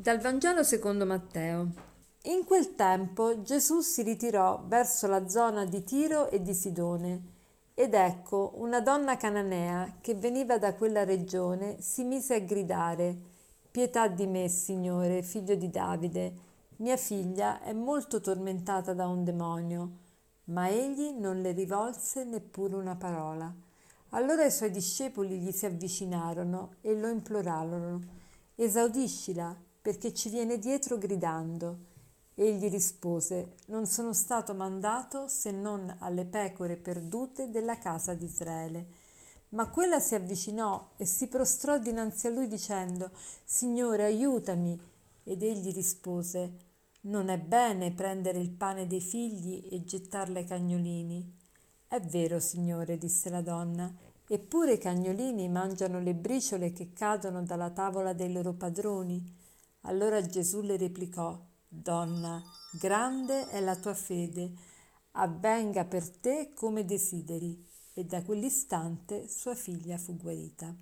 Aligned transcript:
Dal 0.00 0.20
Vangelo 0.20 0.62
secondo 0.62 1.04
Matteo. 1.04 1.72
In 2.26 2.44
quel 2.44 2.76
tempo 2.76 3.42
Gesù 3.42 3.80
si 3.80 4.02
ritirò 4.02 4.62
verso 4.64 5.08
la 5.08 5.28
zona 5.28 5.64
di 5.64 5.82
Tiro 5.82 6.30
e 6.30 6.40
di 6.40 6.54
Sidone. 6.54 7.22
Ed 7.74 7.94
ecco, 7.94 8.52
una 8.58 8.80
donna 8.80 9.16
cananea 9.16 9.96
che 10.00 10.14
veniva 10.14 10.56
da 10.56 10.74
quella 10.74 11.02
regione 11.02 11.80
si 11.80 12.04
mise 12.04 12.34
a 12.36 12.38
gridare: 12.38 13.16
Pietà 13.72 14.06
di 14.06 14.28
me, 14.28 14.46
Signore, 14.46 15.24
figlio 15.24 15.56
di 15.56 15.68
Davide. 15.68 16.32
Mia 16.76 16.96
figlia 16.96 17.60
è 17.60 17.72
molto 17.72 18.20
tormentata 18.20 18.94
da 18.94 19.08
un 19.08 19.24
demonio. 19.24 19.90
Ma 20.44 20.68
egli 20.68 21.10
non 21.10 21.40
le 21.40 21.50
rivolse 21.50 22.22
neppure 22.22 22.76
una 22.76 22.94
parola. 22.94 23.52
Allora 24.10 24.44
i 24.44 24.52
suoi 24.52 24.70
discepoli 24.70 25.40
gli 25.40 25.50
si 25.50 25.66
avvicinarono 25.66 26.74
e 26.82 26.94
lo 26.94 27.08
implorarono: 27.08 28.00
Esaudiscila 28.54 29.66
perché 29.88 30.12
ci 30.12 30.28
viene 30.28 30.58
dietro 30.58 30.98
gridando. 30.98 31.78
Egli 32.34 32.68
rispose, 32.68 33.54
non 33.68 33.86
sono 33.86 34.12
stato 34.12 34.52
mandato 34.52 35.28
se 35.28 35.50
non 35.50 35.96
alle 36.00 36.26
pecore 36.26 36.76
perdute 36.76 37.48
della 37.48 37.78
casa 37.78 38.12
di 38.12 38.26
Israele. 38.26 38.86
Ma 39.50 39.70
quella 39.70 39.98
si 39.98 40.14
avvicinò 40.14 40.90
e 40.98 41.06
si 41.06 41.26
prostrò 41.28 41.78
dinanzi 41.78 42.26
a 42.26 42.30
lui 42.30 42.48
dicendo, 42.48 43.12
Signore, 43.46 44.04
aiutami. 44.04 44.78
Ed 45.24 45.42
egli 45.42 45.72
rispose, 45.72 46.52
non 47.04 47.30
è 47.30 47.38
bene 47.38 47.90
prendere 47.92 48.40
il 48.40 48.50
pane 48.50 48.86
dei 48.86 49.00
figli 49.00 49.68
e 49.70 49.84
gettarlo 49.84 50.36
ai 50.36 50.44
cagnolini. 50.44 51.34
È 51.88 51.98
vero, 51.98 52.40
Signore, 52.40 52.98
disse 52.98 53.30
la 53.30 53.40
donna, 53.40 53.90
eppure 54.28 54.74
i 54.74 54.78
cagnolini 54.78 55.48
mangiano 55.48 55.98
le 55.98 56.12
briciole 56.12 56.74
che 56.74 56.92
cadono 56.92 57.42
dalla 57.42 57.70
tavola 57.70 58.12
dei 58.12 58.30
loro 58.30 58.52
padroni. 58.52 59.37
Allora 59.88 60.20
Gesù 60.20 60.60
le 60.60 60.76
replicò, 60.76 61.34
Donna, 61.66 62.42
grande 62.78 63.48
è 63.48 63.58
la 63.58 63.74
tua 63.74 63.94
fede, 63.94 64.52
avvenga 65.12 65.86
per 65.86 66.10
te 66.10 66.52
come 66.54 66.84
desideri. 66.84 67.66
E 67.94 68.04
da 68.04 68.22
quell'istante 68.22 69.28
sua 69.28 69.54
figlia 69.54 69.96
fu 69.96 70.14
guarita. 70.18 70.72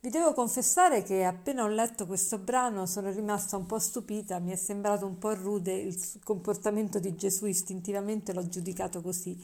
Vi 0.00 0.10
devo 0.10 0.34
confessare 0.34 1.04
che 1.04 1.24
appena 1.24 1.62
ho 1.62 1.68
letto 1.68 2.04
questo 2.04 2.38
brano 2.38 2.84
sono 2.86 3.10
rimasta 3.10 3.56
un 3.56 3.64
po' 3.64 3.78
stupita, 3.78 4.40
mi 4.40 4.50
è 4.50 4.56
sembrato 4.56 5.06
un 5.06 5.18
po' 5.18 5.32
rude 5.32 5.72
il 5.72 5.96
comportamento 6.24 6.98
di 6.98 7.14
Gesù, 7.14 7.46
istintivamente 7.46 8.32
l'ho 8.32 8.48
giudicato 8.48 9.02
così. 9.02 9.40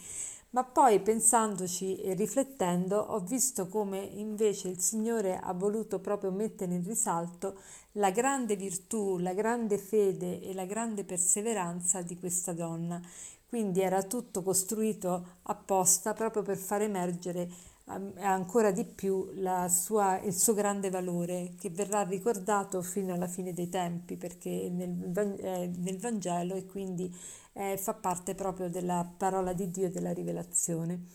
Ma 0.54 0.64
poi 0.64 1.00
pensandoci 1.00 1.96
e 2.02 2.12
riflettendo 2.12 2.98
ho 2.98 3.20
visto 3.20 3.68
come 3.68 3.98
invece 3.98 4.68
il 4.68 4.78
Signore 4.80 5.38
ha 5.38 5.54
voluto 5.54 5.98
proprio 5.98 6.30
mettere 6.30 6.74
in 6.74 6.84
risalto 6.84 7.58
la 7.92 8.10
grande 8.10 8.54
virtù, 8.54 9.16
la 9.16 9.32
grande 9.32 9.78
fede 9.78 10.42
e 10.42 10.52
la 10.52 10.66
grande 10.66 11.04
perseveranza 11.04 12.02
di 12.02 12.18
questa 12.18 12.52
donna. 12.52 13.00
Quindi 13.48 13.80
era 13.80 14.02
tutto 14.02 14.42
costruito 14.42 15.38
apposta 15.44 16.12
proprio 16.12 16.42
per 16.42 16.58
far 16.58 16.82
emergere 16.82 17.50
ancora 17.86 18.70
di 18.70 18.84
più 18.84 19.30
sua, 19.68 20.20
il 20.20 20.34
suo 20.34 20.54
grande 20.54 20.88
valore 20.88 21.54
che 21.58 21.70
verrà 21.70 22.02
ricordato 22.02 22.80
fino 22.82 23.12
alla 23.12 23.26
fine 23.26 23.52
dei 23.52 23.68
tempi 23.68 24.16
perché 24.16 24.70
nel, 24.70 25.36
eh, 25.40 25.70
nel 25.76 25.98
Vangelo 25.98 26.54
e 26.54 26.66
quindi 26.66 27.14
eh, 27.54 27.76
fa 27.76 27.94
parte 27.94 28.34
proprio 28.34 28.70
della 28.70 29.10
parola 29.16 29.52
di 29.52 29.70
Dio 29.70 29.86
e 29.86 29.90
della 29.90 30.12
rivelazione. 30.12 31.06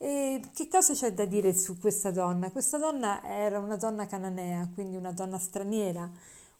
E 0.00 0.40
che 0.54 0.68
cosa 0.68 0.94
c'è 0.94 1.12
da 1.12 1.24
dire 1.24 1.52
su 1.52 1.76
questa 1.78 2.12
donna? 2.12 2.50
Questa 2.52 2.78
donna 2.78 3.20
era 3.24 3.58
una 3.58 3.76
donna 3.76 4.06
cananea, 4.06 4.70
quindi 4.72 4.96
una 4.96 5.10
donna 5.10 5.38
straniera, 5.38 6.08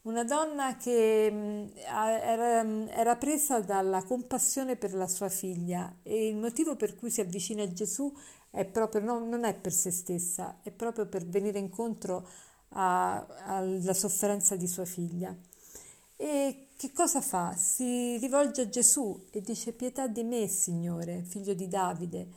una 0.03 0.25
donna 0.25 0.77
che 0.77 1.31
mh, 1.31 1.73
era, 1.87 2.89
era, 2.91 3.17
presa 3.17 3.61
dalla 3.61 4.03
compassione 4.03 4.75
per 4.77 4.93
la 4.95 5.07
sua 5.07 5.29
figlia 5.29 5.99
e 6.03 6.29
il 6.29 6.37
motivo 6.37 6.75
per 6.77 6.97
cui 6.97 7.11
si 7.11 7.21
avvicina 7.21 7.63
a 7.63 7.73
Gesù 7.73 8.13
è 8.51 8.65
proprio, 8.65 9.01
no, 9.03 9.19
non 9.25 9.45
è 9.45 9.55
per 9.55 9.73
se 9.73 9.91
stessa, 9.91 10.61
è 10.63 10.71
proprio 10.71 11.07
per 11.07 11.27
venire 11.27 11.59
incontro 11.59 12.29
alla 12.71 13.95
sofferenza 13.95 14.57
di 14.57 14.67
sua 14.67 14.85
figlia. 14.85 15.37
E 16.17 16.69
che 16.77 16.93
cosa 16.93 17.21
fa? 17.21 17.55
Si 17.57 18.17
rivolge 18.19 18.63
a 18.63 18.69
Gesù 18.69 19.27
e 19.31 19.41
dice 19.41 19.73
pietà 19.73 20.07
di 20.07 20.23
me, 20.25 20.47
Signore, 20.49 21.23
figlio 21.23 21.55
di 21.55 21.69
Davide, 21.69 22.29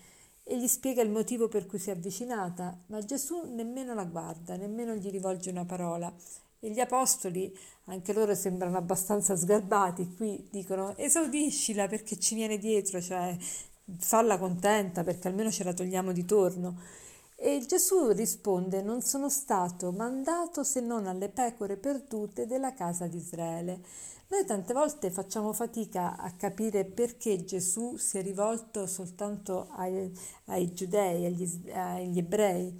e 0.43 0.59
gli 0.59 0.67
spiega 0.67 1.01
il 1.01 1.09
motivo 1.09 1.47
per 1.47 1.65
cui 1.65 1.79
si 1.79 1.89
è 1.89 1.93
avvicinata, 1.93 2.77
ma 2.87 2.99
Gesù 2.99 3.43
nemmeno 3.53 3.93
la 3.93 4.05
guarda, 4.05 4.55
nemmeno 4.55 4.95
gli 4.95 5.09
rivolge 5.09 5.49
una 5.49 5.65
parola. 5.65 6.13
E 6.63 6.69
gli 6.69 6.79
apostoli, 6.79 7.57
anche 7.85 8.13
loro 8.13 8.35
sembrano 8.35 8.77
abbastanza 8.77 9.35
sgarbati, 9.35 10.13
qui 10.15 10.47
dicono 10.51 10.95
esaudiscila 10.95 11.87
perché 11.87 12.19
ci 12.19 12.35
viene 12.35 12.59
dietro, 12.59 13.01
cioè 13.01 13.35
falla 13.97 14.37
contenta 14.37 15.03
perché 15.03 15.27
almeno 15.27 15.51
ce 15.51 15.63
la 15.63 15.73
togliamo 15.73 16.11
di 16.11 16.25
torno. 16.25 16.77
E 17.35 17.63
Gesù 17.67 18.11
risponde: 18.11 18.81
Non 18.81 19.01
sono 19.01 19.29
stato 19.29 19.91
mandato 19.91 20.63
se 20.63 20.79
non 20.79 21.07
alle 21.07 21.29
pecore 21.29 21.77
perdute 21.77 22.45
della 22.45 22.73
casa 22.73 23.07
di 23.07 23.17
Israele. 23.17 23.81
Noi 24.27 24.45
tante 24.45 24.73
volte 24.73 25.11
facciamo 25.11 25.51
fatica 25.51 26.15
a 26.17 26.31
capire 26.31 26.85
perché 26.85 27.43
Gesù 27.43 27.97
si 27.97 28.17
è 28.17 28.21
rivolto 28.21 28.87
soltanto 28.87 29.67
ai, 29.71 30.09
ai 30.45 30.73
giudei, 30.73 31.25
agli, 31.25 31.69
agli 31.71 32.17
ebrei, 32.17 32.73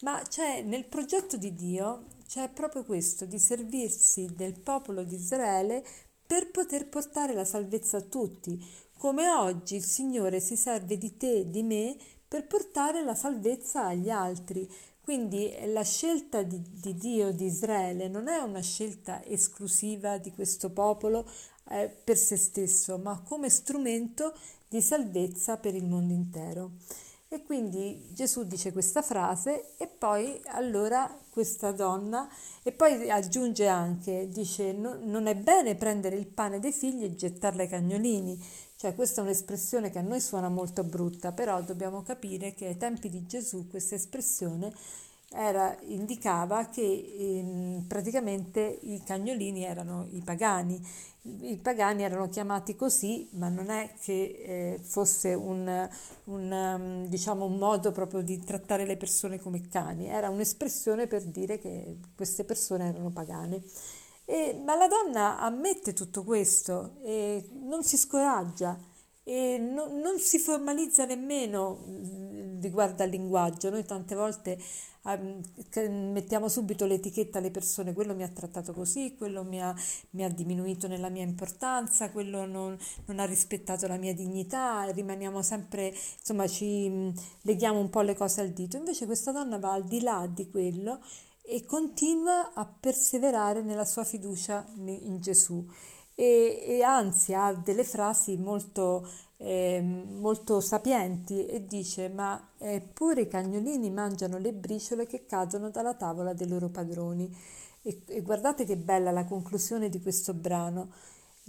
ma 0.00 0.20
c'è 0.28 0.60
nel 0.62 0.84
progetto 0.84 1.38
di 1.38 1.54
Dio 1.54 2.04
c'è 2.28 2.50
proprio 2.50 2.84
questo, 2.84 3.24
di 3.24 3.38
servirsi 3.38 4.28
del 4.36 4.52
popolo 4.60 5.02
di 5.02 5.14
Israele 5.14 5.82
per 6.28 6.50
poter 6.50 6.90
portare 6.90 7.32
la 7.32 7.46
salvezza 7.46 7.96
a 7.96 8.02
tutti, 8.02 8.62
come 8.98 9.30
oggi 9.30 9.76
il 9.76 9.82
Signore 9.82 10.40
si 10.40 10.56
serve 10.56 10.98
di 10.98 11.16
te 11.16 11.38
e 11.38 11.50
di 11.50 11.62
me 11.62 11.96
per 12.28 12.46
portare 12.46 13.02
la 13.02 13.14
salvezza 13.14 13.86
agli 13.86 14.10
altri. 14.10 14.70
Quindi 15.00 15.50
la 15.72 15.84
scelta 15.84 16.42
di, 16.42 16.60
di, 16.70 16.94
Dio 16.94 17.32
di 17.32 17.46
Israele 17.46 18.08
non 18.08 18.28
è 18.28 18.36
una 18.40 18.60
scelta 18.60 19.24
esclusiva 19.24 20.18
di 20.18 20.30
questo 20.32 20.70
popolo 20.70 21.26
eh, 21.70 21.88
per 21.88 22.18
se 22.18 22.36
stesso, 22.36 22.98
ma 22.98 23.22
come 23.22 23.48
strumento 23.48 24.34
di 24.68 24.82
salvezza 24.82 25.56
per 25.56 25.74
il 25.74 25.86
mondo 25.86 26.12
intero. 26.12 26.72
E 27.30 27.42
quindi 27.42 28.08
Gesù 28.14 28.44
dice 28.44 28.72
questa 28.72 29.02
frase 29.02 29.76
e 29.76 29.86
poi 29.86 30.40
allora 30.46 31.14
questa 31.28 31.72
donna 31.72 32.26
e 32.62 32.72
poi 32.72 33.10
aggiunge 33.10 33.66
anche, 33.66 34.28
dice 34.28 34.72
no, 34.72 34.96
non 35.02 35.26
è 35.26 35.36
bene 35.36 35.74
prendere 35.74 36.16
il 36.16 36.26
pane 36.26 36.58
dei 36.58 36.72
figli 36.72 37.04
e 37.04 37.14
gettarlo 37.14 37.60
ai 37.60 37.68
cagnolini, 37.68 38.42
cioè 38.76 38.94
questa 38.94 39.20
è 39.20 39.24
un'espressione 39.24 39.90
che 39.90 39.98
a 39.98 40.02
noi 40.02 40.20
suona 40.22 40.48
molto 40.48 40.84
brutta, 40.84 41.32
però 41.32 41.60
dobbiamo 41.60 42.02
capire 42.02 42.54
che 42.54 42.64
ai 42.68 42.78
tempi 42.78 43.10
di 43.10 43.26
Gesù 43.26 43.68
questa 43.68 43.94
espressione 43.94 44.72
era, 45.30 45.76
indicava 45.82 46.66
che 46.68 46.82
eh, 46.82 47.82
praticamente 47.86 48.78
i 48.82 49.02
cagnolini 49.04 49.64
erano 49.64 50.06
i 50.10 50.22
pagani. 50.24 50.80
I 51.40 51.58
pagani 51.60 52.02
erano 52.04 52.28
chiamati 52.28 52.74
così, 52.74 53.28
ma 53.32 53.48
non 53.48 53.68
è 53.68 53.92
che 54.00 54.76
eh, 54.76 54.80
fosse 54.82 55.34
un, 55.34 55.88
un, 56.24 56.50
um, 56.50 57.06
diciamo, 57.06 57.44
un 57.44 57.58
modo 57.58 57.92
proprio 57.92 58.22
di 58.22 58.42
trattare 58.42 58.86
le 58.86 58.96
persone 58.96 59.38
come 59.38 59.68
cani, 59.68 60.08
era 60.08 60.30
un'espressione 60.30 61.06
per 61.06 61.24
dire 61.24 61.58
che 61.58 61.98
queste 62.14 62.44
persone 62.44 62.88
erano 62.88 63.10
pagane. 63.10 63.62
E, 64.24 64.60
ma 64.64 64.74
la 64.76 64.88
donna 64.88 65.38
ammette 65.38 65.92
tutto 65.92 66.22
questo 66.22 66.96
e 67.02 67.48
non 67.62 67.82
si 67.82 67.96
scoraggia 67.96 68.78
e 69.28 69.58
no, 69.58 69.88
non 69.88 70.18
si 70.18 70.38
formalizza 70.38 71.04
nemmeno 71.04 71.84
riguardo 72.60 73.02
al 73.02 73.10
linguaggio. 73.10 73.70
Noi 73.70 73.84
tante 73.84 74.14
volte 74.14 74.58
um, 75.02 75.40
mettiamo 76.12 76.48
subito 76.48 76.86
l'etichetta 76.86 77.38
alle 77.38 77.50
persone, 77.50 77.92
quello 77.92 78.14
mi 78.14 78.22
ha 78.22 78.28
trattato 78.28 78.72
così, 78.72 79.14
quello 79.16 79.44
mi 79.44 79.60
ha, 79.60 79.74
mi 80.10 80.24
ha 80.24 80.28
diminuito 80.28 80.88
nella 80.88 81.08
mia 81.08 81.22
importanza, 81.22 82.10
quello 82.10 82.44
non, 82.46 82.76
non, 83.06 83.18
ha 83.18 83.24
rispettato 83.24 83.86
la 83.86 83.96
mia 83.96 84.14
dignità, 84.14 84.84
rimaniamo 84.90 85.42
sempre, 85.42 85.94
insomma, 86.18 86.46
ci 86.46 86.88
mm, 86.88 87.10
leghiamo 87.42 87.78
un 87.78 87.90
po' 87.90 88.02
le 88.02 88.14
cose 88.14 88.40
al 88.40 88.50
dito. 88.50 88.76
Invece 88.76 89.06
questa 89.06 89.32
donna 89.32 89.58
va 89.58 89.72
al 89.72 89.84
di 89.84 90.00
là 90.00 90.28
di 90.32 90.50
quello 90.50 91.00
e 91.42 91.64
continua 91.64 92.52
a 92.52 92.66
perseverare 92.66 93.62
nella 93.62 93.86
sua 93.86 94.04
fiducia 94.04 94.66
in 94.76 95.18
Gesù 95.20 95.66
e, 96.20 96.64
e 96.66 96.82
anzi 96.82 97.32
ha 97.32 97.54
delle 97.54 97.84
frasi 97.84 98.36
molto, 98.36 99.08
eh, 99.38 99.80
molto 99.80 100.60
sapienti 100.60 101.46
e 101.46 101.64
dice 101.64 102.08
ma 102.08 102.50
eppure 102.58 103.22
i 103.22 103.28
cagnolini 103.28 103.88
mangiano 103.90 104.36
le 104.38 104.52
briciole 104.52 105.06
che 105.06 105.26
cadono 105.26 105.70
dalla 105.70 105.94
tavola 105.94 106.32
dei 106.32 106.48
loro 106.48 106.68
padroni. 106.68 107.34
E, 107.82 108.02
e 108.06 108.20
guardate 108.22 108.64
che 108.64 108.76
bella 108.76 109.12
la 109.12 109.24
conclusione 109.24 109.88
di 109.88 110.00
questo 110.00 110.34
brano 110.34 110.90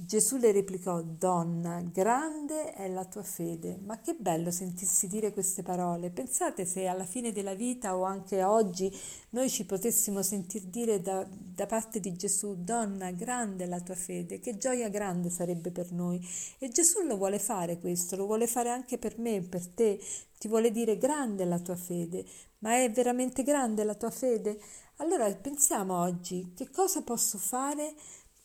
Gesù 0.01 0.37
le 0.37 0.53
replicò, 0.53 1.01
Donna, 1.01 1.81
grande 1.81 2.71
è 2.73 2.87
la 2.87 3.03
tua 3.03 3.21
fede. 3.21 3.77
Ma 3.83 3.99
che 3.99 4.15
bello 4.17 4.49
sentirsi 4.49 5.07
dire 5.07 5.33
queste 5.33 5.61
parole. 5.61 6.09
Pensate 6.09 6.65
se 6.65 6.87
alla 6.87 7.03
fine 7.03 7.33
della 7.33 7.53
vita 7.53 7.97
o 7.97 8.03
anche 8.03 8.41
oggi 8.41 8.89
noi 9.31 9.49
ci 9.49 9.65
potessimo 9.65 10.23
sentir 10.23 10.63
dire 10.67 11.01
da, 11.01 11.27
da 11.29 11.65
parte 11.65 11.99
di 11.99 12.13
Gesù, 12.13 12.55
donna, 12.63 13.11
grande 13.11 13.65
è 13.65 13.67
la 13.67 13.81
tua 13.81 13.95
fede, 13.95 14.39
che 14.39 14.57
gioia 14.57 14.87
grande 14.87 15.29
sarebbe 15.29 15.69
per 15.69 15.91
noi. 15.91 16.25
E 16.59 16.69
Gesù 16.69 17.01
lo 17.01 17.17
vuole 17.17 17.37
fare 17.37 17.77
questo, 17.77 18.15
lo 18.15 18.25
vuole 18.25 18.47
fare 18.47 18.69
anche 18.69 18.97
per 18.97 19.19
me, 19.19 19.41
per 19.41 19.67
te, 19.67 19.99
ti 20.37 20.47
vuole 20.47 20.71
dire 20.71 20.97
grande 20.97 21.43
è 21.43 21.45
la 21.45 21.59
tua 21.59 21.75
fede, 21.75 22.25
ma 22.59 22.81
è 22.81 22.89
veramente 22.89 23.43
grande 23.43 23.83
la 23.83 23.95
tua 23.95 24.09
fede? 24.09 24.57
Allora 25.01 25.29
pensiamo 25.33 25.99
oggi, 25.99 26.53
che 26.55 26.69
cosa 26.69 27.01
posso 27.01 27.37
fare 27.37 27.93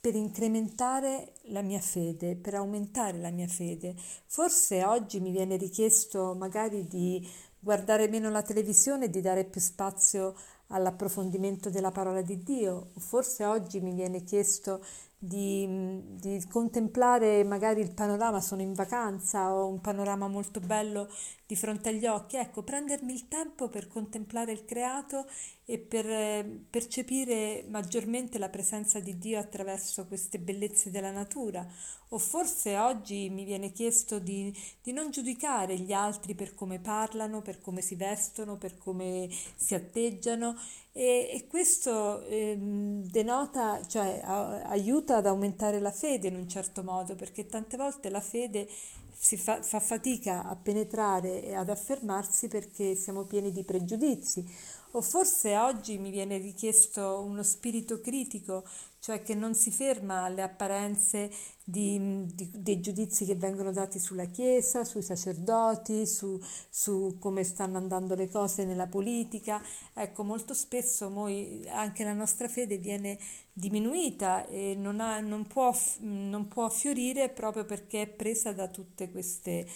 per 0.05 0.17
incrementare 0.17 1.33
la 1.45 1.63
mia 1.63 1.81
fede, 1.81 2.37
per 2.37 2.53
aumentare 2.57 3.17
la 3.17 3.31
mia 3.31 3.47
fede. 3.47 3.95
Forse 4.27 4.85
oggi 4.85 5.19
mi 5.19 5.31
viene 5.31 5.57
richiesto 5.57 6.35
magari 6.35 6.87
di 6.87 7.27
guardare 7.59 8.07
meno 8.09 8.29
la 8.29 8.43
televisione 8.43 9.07
e 9.07 9.09
di 9.09 9.23
dare 9.23 9.47
più 9.47 9.63
spazio 9.63 10.35
all'approfondimento 10.67 11.71
della 11.71 11.91
parola 11.91 12.21
di 12.21 12.43
Dio. 12.43 12.91
Forse 12.99 13.47
oggi 13.47 13.81
mi 13.81 13.95
viene 13.95 14.25
chiesto 14.25 14.85
di, 15.17 15.67
di, 16.19 16.45
contemplare 16.51 17.43
magari 17.43 17.81
il 17.81 17.95
panorama, 17.95 18.43
sono 18.43 18.61
in 18.61 18.75
vacanza, 18.75 19.55
ho 19.55 19.67
un 19.67 19.81
panorama 19.81 20.29
molto 20.29 20.61
bello 20.61 21.09
di 21.47 21.57
fronte 21.57 21.89
agli 21.89 22.07
occhi. 22.07 22.37
Ecco, 22.37 22.63
prendermi 22.63 23.15
il 23.15 23.27
tempo 23.27 23.71
per 23.71 23.89
contemplare 23.89 24.53
il 24.53 24.67
creato 24.67 25.25
e 25.67 25.79
per 25.79 26.07
eh, 26.07 26.65
percepire 26.69 27.65
maggiormente 27.69 28.39
la 28.39 28.51
presenza 28.51 29.01
di 29.01 29.19
Dio 29.19 29.39
attraverso 29.39 30.07
queste 30.07 30.39
bellezze 30.39 30.91
della 30.91 31.11
natura. 31.11 31.67
O 32.09 32.19
forse 32.19 32.77
oggi 32.77 33.31
mi 33.31 33.45
viene 33.45 33.73
chiesto 33.73 34.19
di, 34.19 34.55
di 34.83 34.93
non 34.93 35.11
giudicare 35.11 35.79
gli 35.79 35.93
altri 35.93 36.35
per 36.35 36.55
come 36.55 36.79
parlano, 36.79 37.43
per 37.43 37.61
come 37.61 37.81
si 37.81 37.95
vestono, 37.95 38.57
per 38.57 38.77
come 38.77 39.29
si 39.57 39.75
atteggiano 39.75 40.57
e, 40.93 41.29
e 41.33 41.47
questo 41.49 42.25
eh, 42.27 42.57
denota, 42.57 43.85
cioè 43.87 44.21
a, 44.23 44.63
aiuta 44.63 45.17
ad 45.17 45.27
aumentare 45.27 45.81
la 45.81 45.91
fede 45.91 46.29
in 46.29 46.37
un 46.37 46.49
certo 46.49 46.85
modo, 46.85 47.17
perché 47.17 47.47
tante 47.47 47.77
volte 47.77 48.11
la 48.11 48.21
fede 48.21 48.69
si 49.17 49.37
fa, 49.37 49.63
fa 49.63 49.81
fatica 49.81 50.45
a 50.45 50.57
penetrare 50.57 51.43
e 51.43 51.55
ad 51.55 51.69
affermarsi 51.69 52.49
perché 52.49 52.95
siamo 52.95 53.25
pieni 53.25 53.53
di 53.53 53.65
pregiudizi. 53.65 54.45
O 54.93 55.01
forse 55.01 55.57
oggi 55.57 55.99
mi 55.99 56.11
viene 56.11 56.39
richiesto 56.39 57.21
uno 57.21 57.43
spirito 57.43 58.01
critico, 58.01 58.65
cioè 59.05 59.23
che 59.23 59.35
non 59.35 59.55
si 59.55 59.71
ferma 59.71 60.23
alle 60.25 60.41
apparenze 60.41 61.31
di, 61.63 62.25
di, 62.33 62.51
dei 62.55 62.81
giudizi 62.81 63.27
che 63.27 63.35
vengono 63.35 63.71
dati 63.71 63.99
sulla 63.99 64.25
Chiesa, 64.25 64.83
sui 64.83 65.03
sacerdoti, 65.03 66.07
su, 66.07 66.41
su, 66.71 67.19
come 67.21 67.45
stanno 67.45 67.77
andando 67.77 68.15
le 68.15 68.31
cose 68.31 68.65
nella 68.65 68.87
politica. 68.87 69.63
Ecco, 69.93 70.25
molto 70.25 70.55
spesso 70.55 71.11
noi, 71.11 71.67
anche 71.69 72.03
la 72.03 72.15
nostra 72.15 72.49
fede 72.49 72.79
viene 72.79 73.19
diminuita 73.53 74.47
e 74.47 74.75
non, 74.75 75.01
ha, 75.01 75.21
non, 75.21 75.47
può, 75.47 75.71
non 75.99 76.49
può 76.49 76.71
fiorire 76.71 77.29
proprio 77.29 77.67
perché 77.67 78.03
è 78.03 78.07
presa 78.07 78.55
da 78.55 78.69
tutte 78.69 79.11
queste 79.11 79.67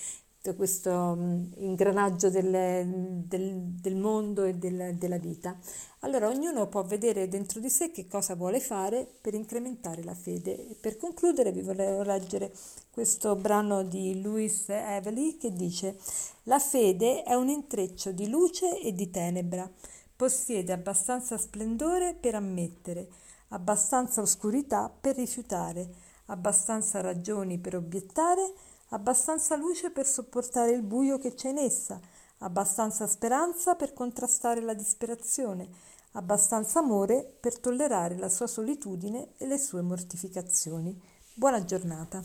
questo 0.54 1.14
mm, 1.16 1.44
ingranaggio 1.56 2.30
del, 2.30 2.86
del, 3.26 3.54
del 3.80 3.96
mondo 3.96 4.44
e 4.44 4.54
del, 4.54 4.94
della 4.96 5.18
vita. 5.18 5.56
Allora 6.00 6.28
ognuno 6.28 6.68
può 6.68 6.84
vedere 6.84 7.28
dentro 7.28 7.58
di 7.60 7.68
sé 7.68 7.90
che 7.90 8.06
cosa 8.06 8.34
vuole 8.34 8.60
fare 8.60 9.06
per 9.20 9.34
incrementare 9.34 10.04
la 10.04 10.14
fede. 10.14 10.68
E 10.70 10.76
per 10.80 10.96
concludere 10.96 11.50
vi 11.50 11.62
volevo 11.62 12.02
leggere 12.02 12.52
questo 12.90 13.34
brano 13.34 13.82
di 13.82 14.20
Louis 14.20 14.64
Evely 14.68 15.36
che 15.36 15.52
dice 15.52 15.98
La 16.44 16.58
fede 16.58 17.22
è 17.22 17.34
un 17.34 17.48
intreccio 17.48 18.12
di 18.12 18.28
luce 18.28 18.80
e 18.80 18.92
di 18.92 19.10
tenebra, 19.10 19.68
possiede 20.14 20.72
abbastanza 20.72 21.36
splendore 21.38 22.14
per 22.14 22.34
ammettere, 22.34 23.08
abbastanza 23.48 24.20
oscurità 24.20 24.88
per 24.88 25.16
rifiutare, 25.16 25.88
abbastanza 26.26 27.00
ragioni 27.00 27.58
per 27.58 27.76
obiettare, 27.76 28.52
abbastanza 28.90 29.56
luce 29.56 29.90
per 29.90 30.06
sopportare 30.06 30.72
il 30.72 30.82
buio 30.82 31.18
che 31.18 31.34
c'è 31.34 31.50
in 31.50 31.58
essa, 31.58 32.00
abbastanza 32.38 33.06
speranza 33.06 33.74
per 33.74 33.92
contrastare 33.92 34.60
la 34.60 34.74
disperazione, 34.74 35.68
abbastanza 36.12 36.78
amore 36.78 37.36
per 37.40 37.58
tollerare 37.58 38.16
la 38.16 38.28
sua 38.28 38.46
solitudine 38.46 39.32
e 39.36 39.46
le 39.46 39.58
sue 39.58 39.82
mortificazioni. 39.82 40.98
Buona 41.34 41.64
giornata. 41.64 42.22